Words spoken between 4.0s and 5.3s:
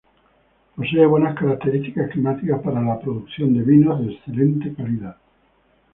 de excelente calidad.